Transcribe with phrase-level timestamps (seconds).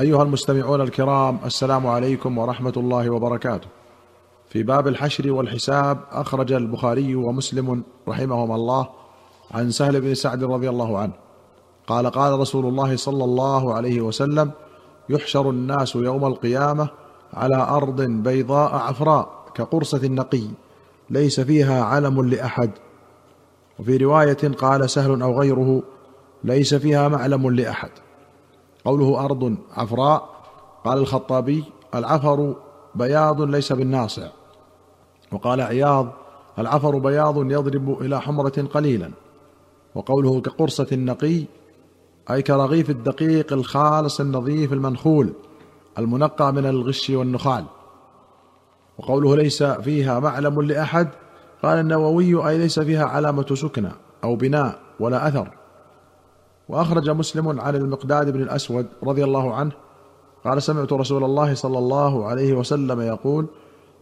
[0.00, 3.68] أيها المستمعون الكرام السلام عليكم ورحمة الله وبركاته.
[4.48, 8.88] في باب الحشر والحساب أخرج البخاري ومسلم رحمهما الله
[9.50, 11.12] عن سهل بن سعد رضي الله عنه.
[11.86, 14.50] قال قال رسول الله صلى الله عليه وسلم
[15.08, 16.88] يحشر الناس يوم القيامة
[17.34, 20.44] على أرض بيضاء عفراء كقرصة النقي
[21.10, 22.70] ليس فيها علم لأحد.
[23.78, 25.82] وفي رواية قال سهل أو غيره
[26.44, 27.90] ليس فيها معلم لأحد.
[28.84, 30.28] قوله أرض عفراء
[30.84, 31.64] قال الخطابي
[31.94, 32.54] العفر
[32.94, 34.28] بياض ليس بالناصع.
[35.32, 36.08] وقال عياض
[36.58, 39.10] العفر بياض يضرب إلى حمرة قليلا.
[39.94, 41.44] وقوله كقرصة النقي
[42.30, 45.32] أي كرغيف الدقيق الخالص النظيف المنخول
[45.98, 47.64] المنقى من الغش والنخال.
[48.98, 51.08] وقوله ليس فيها معلم لأحد
[51.62, 53.90] قال النووي أي ليس فيها علامة سكنى
[54.24, 55.61] أو بناء ولا أثر.
[56.68, 59.72] وأخرج مسلم عن المقداد بن الأسود رضي الله عنه
[60.44, 63.46] قال سمعت رسول الله صلى الله عليه وسلم يقول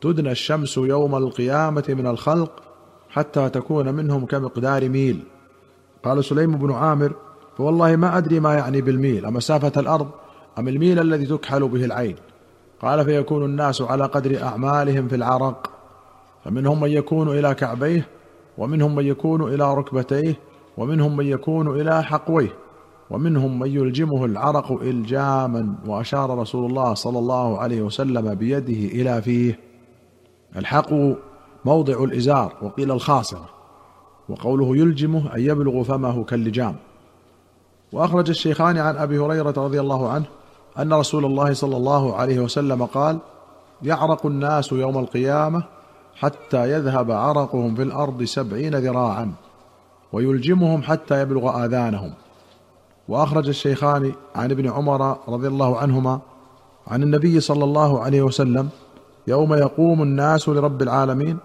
[0.00, 2.62] تدنى الشمس يوم القيامة من الخلق
[3.10, 5.24] حتى تكون منهم كمقدار ميل.
[6.04, 7.12] قال سليم بن عامر
[7.58, 10.08] فوالله ما أدري ما يعني بالميل امسافه الأرض
[10.58, 12.16] أم الميل الذي تكحل به العين؟
[12.82, 15.70] قال فيكون الناس على قدر أعمالهم في العرق
[16.44, 18.08] فمنهم من يكون إلى كعبيه
[18.58, 20.34] ومنهم من يكون إلى ركبتيه
[20.76, 22.52] ومنهم من يكون إلى حقويه
[23.10, 29.58] ومنهم من يلجمه العرق إلجاما وأشار رسول الله صلى الله عليه وسلم بيده إلى فيه.
[30.56, 31.14] الحقو
[31.64, 33.48] موضع الإزار وقيل الخاصره
[34.28, 36.76] وقوله يلجمه أي يبلغ فمه كاللجام.
[37.92, 40.24] وأخرج الشيخان عن أبي هريرة رضي الله عنه
[40.78, 43.18] أن رسول الله صلى الله عليه وسلم قال
[43.82, 45.64] يعرق الناس يوم القيامة
[46.14, 49.32] حتى يذهب عرقهم في الأرض سبعين ذراعا.
[50.12, 52.14] ويلجمهم حتى يبلغ آذانهم.
[53.08, 56.20] وأخرج الشيخان عن ابن عمر رضي الله عنهما
[56.86, 58.68] عن النبي صلى الله عليه وسلم
[59.26, 61.38] يوم يقوم الناس لرب العالمين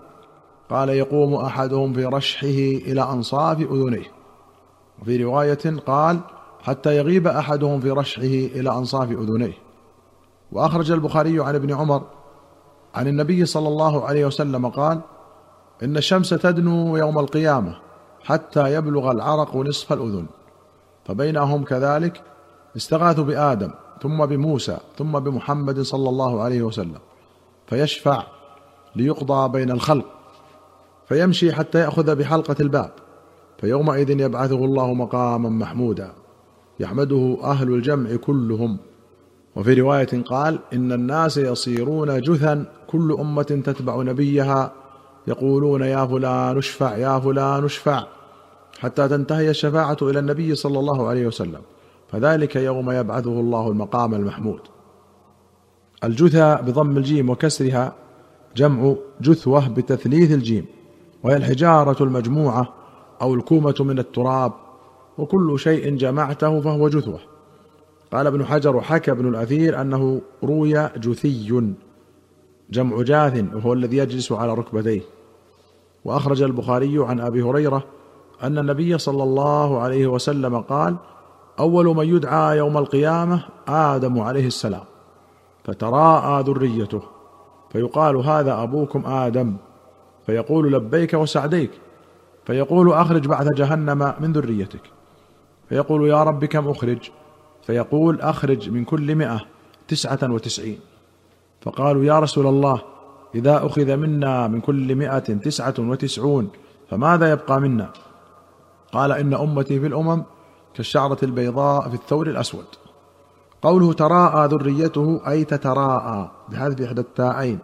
[0.70, 2.48] قال يقوم أحدهم في رشحه
[2.92, 4.12] إلى أنصاف أذنيه.
[5.02, 6.20] وفي رواية قال
[6.62, 8.24] حتى يغيب أحدهم في رشحه
[8.60, 9.54] إلى أنصاف أذنيه.
[10.52, 12.02] وأخرج البخاري عن ابن عمر
[12.96, 15.00] عن النبي صلى الله عليه وسلم قال
[15.84, 17.91] إن الشمس تدنو يوم القيامة.
[18.24, 20.26] حتى يبلغ العرق نصف الأذن.
[21.06, 22.22] فبينهم كذلك
[22.76, 23.72] استغاثوا بآدم
[24.02, 27.00] ثم بموسى ثم بمحمد صلى الله عليه وسلم.
[27.68, 28.24] فيشفع
[28.96, 30.06] ليقضى بين الخلق.
[31.08, 32.92] فيمشي حتى يأخذ بحلقة الباب.
[33.58, 36.12] فيومئذ يبعثه الله مقاما محمودا.
[36.80, 38.78] يحمده أهل الجمع كلهم.
[39.56, 44.72] وفي رواية قال إن الناس يصيرون جثا كل أمة تتبع نبيها
[45.28, 48.04] يقولون يا فلان اشفع يا فلان اشفع.
[48.80, 51.62] حتى تنتهي الشفاعة إلى النبي صلى الله عليه وسلم.
[52.12, 54.60] فذلك يوم يبعثه الله المقام المحمود.
[56.04, 57.94] الجثى بضم الجيم وكسرها
[58.56, 60.66] جمع جثوة بتثليث الجيم.
[61.24, 62.74] وهي الحجارة المجموعة
[63.22, 64.54] أو الكومة من التراب.
[65.18, 67.20] وكل شيء جمعته فهو جثوة.
[68.14, 71.74] قال ابن حجر وحكى ابن الأثير أنه روي جثي.
[72.72, 75.02] جمع جاث وهو الذي يجلس على ركبتيه.
[76.06, 77.84] وأخرج البخاري عن أبي هريرة
[78.44, 80.96] أن النبي صلى الله عليه وسلم قال
[81.60, 84.84] أول من يدعى يوم القيامة آدم عليه السلام
[85.64, 87.02] فتراءى ذريته
[87.72, 89.56] فيقال هذا أبوكم آدم.
[90.26, 91.72] فيقول لبيك وسعديك.
[92.46, 94.82] فيقول أخرج بعث جهنم من ذريتك.
[95.70, 97.12] فيقول يا رب كم أخرج؟
[97.64, 99.42] فيقول أخرج من كل مئة
[99.88, 100.80] تسعة وتسعين.
[101.62, 102.82] فقالوا يا رسول الله
[103.36, 106.50] إذا أخذ منا من كل مائه تسعة وتسعون
[106.90, 107.90] فماذا يبقى منا؟
[108.92, 110.24] قال إن أمتي في الأمم
[110.74, 112.66] كالشعرة البيضاء في الثور الأسود.
[113.62, 117.60] قوله تراءى ذريته أي تتراءى بحذف إحدى التاءين.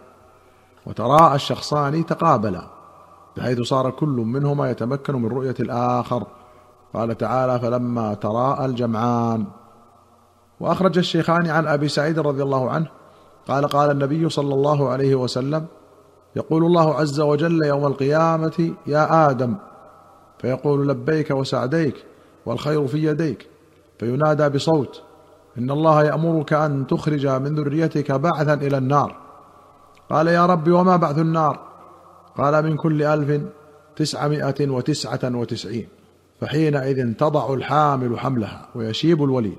[0.85, 2.67] وتراءى الشخصان تقابلا
[3.37, 6.23] بحيث صار كل منهما يتمكن من رؤية الآخر.
[6.93, 9.45] قال تعالى فلما تراءى الجمعان.
[10.59, 12.87] وأخرج الشيخان عن أبي سعيد رضي الله عنه
[13.47, 15.65] قال قال النبي صلى الله عليه وسلم
[16.35, 19.55] يقول الله عز وجل يوم القيامة يا آدم
[20.39, 21.95] فيقول لبيك وسعديك
[22.45, 23.47] والخير في يديك
[23.99, 25.01] فينادى بصوت
[25.57, 29.15] إن الله يأمرك أن تخرج من ذريتك بعثا إلى النار
[30.09, 31.59] قال يا رب وما بعث النار
[32.37, 33.41] قال من كل ألف
[33.95, 35.87] تسعمائة وتسعة وتسعين
[36.41, 39.57] فحينئذ تضع الحامل حملها ويشيب الوليد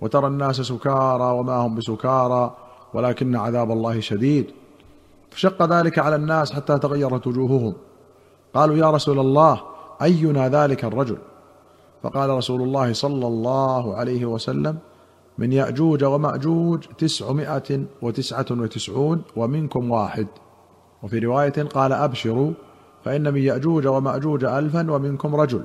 [0.00, 2.56] وترى الناس سكارى وما هم بسكارى
[2.94, 4.46] ولكن عذاب الله شديد.
[5.30, 7.74] فشق ذلك على الناس حتى تغيرت وجوههم.
[8.54, 9.60] قالوا يا رسول الله
[10.02, 11.18] أينا ذلك الرجل؟
[12.02, 14.78] فقال رسول الله صلى الله عليه وسلم
[15.38, 20.26] من يأجوج ومأجوج تسعمائة وتسعة وتسعون ومنكم واحد.
[21.02, 22.52] وفي رواية قال أبشروا
[23.04, 25.64] فإن من يأجوج ومأجوج ألفا ومنكم رجل.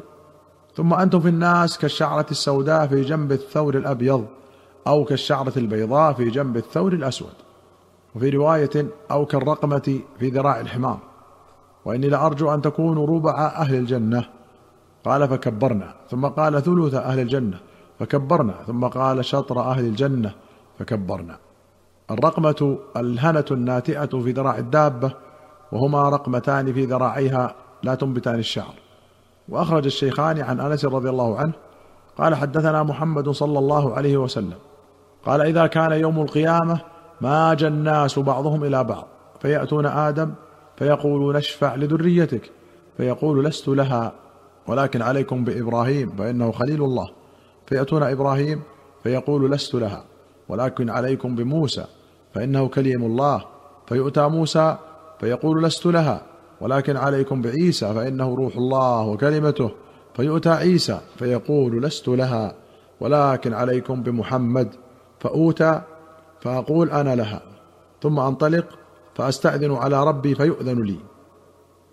[0.75, 4.25] ثم أنتم في الناس كالشعرة السوداء في جنب الثور الأبيض.
[4.87, 7.33] أو كالشعرة البيضاء في جنب الثور الأسود
[8.15, 10.99] وفي رواية أو كالرقمة في ذراع الحمار.
[11.85, 14.23] وإني لأرجو أن تكونوا ربع أهل الجنة.
[15.05, 17.59] قال فكبرنا ثم قال ثلث أهل الجنة.
[17.99, 20.33] فكبرنا ثم قال شطر أهل الجنة.
[20.79, 21.37] فكبرنا.
[22.11, 25.11] الرقمة الهنة الناتئة في ذراع الدابة
[25.71, 28.73] وهما رقمتان في ذراعيها لا تنبتان الشعر.
[29.49, 31.53] وأخرج الشيخان عن أنس رضي الله عنه
[32.17, 34.57] قال حدثنا محمد صلى الله عليه وسلم.
[35.27, 36.79] قال إذا كان يوم القيامة
[37.21, 39.07] ماج الناس بعضهم إلى بعض
[39.41, 40.33] فيأتون آدم
[40.77, 42.51] فيقولون اشفع لذريتك
[42.97, 44.13] فيقول لست لها
[44.67, 47.09] ولكن عليكم بإبراهيم فإنه خليل الله.
[47.67, 48.61] فيأتون إبراهيم
[49.03, 50.03] فيقول لست لها
[50.49, 51.85] ولكن عليكم بموسى
[52.33, 53.43] فإنه كليم الله.
[53.87, 54.77] فيؤتى موسى
[55.19, 56.21] فيقول لست لها
[56.61, 59.71] ولكن عليكم بعيسى فإنه روح الله وكلمته.
[60.15, 62.55] فيؤتى عيسى فيقول لست لها
[62.99, 64.86] ولكن عليكم بمحمد.
[65.19, 65.81] فاوتى
[66.41, 67.41] فأقول أنا لها
[68.01, 68.65] ثم أنطلق
[69.15, 70.99] فأستأذن على ربي فيؤذن لي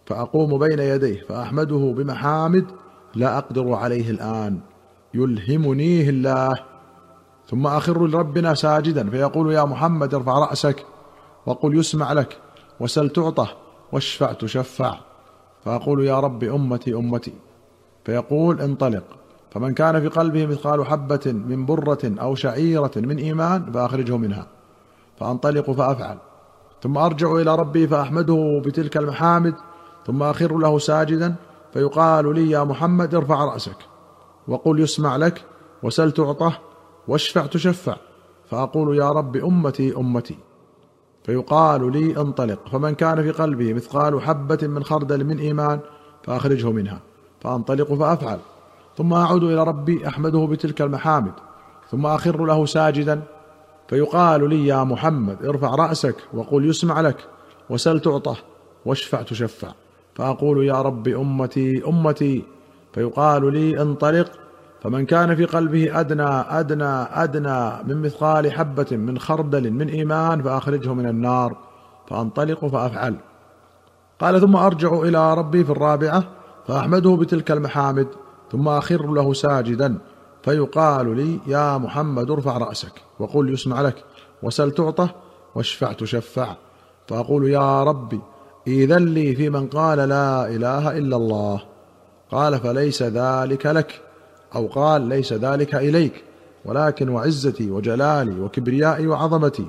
[0.07, 2.67] فأقوم بين يديه فأحمده بمحامد
[3.15, 4.61] لا أقدر عليه الآن
[5.15, 6.55] يلهمنيه الله
[7.49, 10.87] ثم أخر لربنا ساجدا فيقول يا محمد ارفع رأسك
[11.47, 12.39] وقل يسمع لك
[12.81, 13.47] وسل تعطى
[13.93, 14.95] واشفع تشفع
[15.65, 17.33] فأقول يا رب أمتي أمتي
[18.05, 19.05] فيقول انطلق.
[19.55, 24.47] فمن كان في قلبه مثقال حبة من برة أو شعيرة من إيمان فأخرجه منها.
[25.21, 26.19] فأنطلق فأفعل.
[26.83, 29.55] ثم أرجع إلى ربي فأحمده بتلك المحامد.
[30.07, 31.35] ثم أخر له ساجدا
[31.73, 33.77] فيقال لي يا محمد ارفع رأسك.
[34.49, 35.45] وقل يسمع لك.
[35.83, 36.59] وسل تعطه
[37.09, 37.97] واشفع تشفع.
[38.51, 40.39] فأقول يا رب أمتي أمتي.
[41.25, 42.69] فيقال لي انطلق.
[42.69, 45.81] فمن كان في قلبه مثقال حبة من خردل من إيمان
[46.25, 47.01] فأخرجه منها.
[47.41, 48.39] فأنطلق فأفعل.
[48.99, 51.33] ثم أعود إلى ربي أحمده بتلك المحامد
[51.91, 53.23] ثم أخر له ساجدا
[53.89, 57.27] فيقال لي يا محمد ارفع رأسك وقل يسمع لك
[57.71, 58.37] وسل تعطه
[58.87, 59.69] واشفع تشفع.
[60.15, 62.45] فأقول يا رب أمتي أمتي.
[62.93, 64.31] فيقال لي انطلق
[64.83, 70.95] فمن كان في قلبه أدنى أدنى أدنى من مثقال حبة من خردل من إيمان فأخرجه
[70.95, 71.57] من النار
[72.09, 73.17] فأنطلق فأفعل.
[74.21, 76.25] قال ثم أرجع إلى ربي في الرابعة
[76.67, 78.09] فأحمده بتلك المحامد
[78.55, 79.99] ثم أخر له ساجدا
[80.43, 84.05] فيقال لي يا محمد ارفع رأسك وقل يسمع لك.
[84.43, 85.09] وسل تعطى
[85.55, 86.57] واشفع تشفع
[87.09, 88.21] فأقول يا ربي
[88.67, 91.63] إذن لي في من قال لا إله إلا الله.
[92.31, 94.01] قال فليس ذلك لك.
[94.55, 96.25] أو قال ليس ذلك إليك
[96.65, 99.67] ولكن وعزتي وجلالي وكبريائي وعظمتي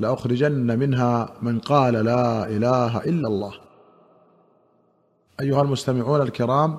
[0.00, 3.52] لأخرجن منها من قال لا إله إلا الله.
[5.40, 6.78] أيها المستمعون الكرام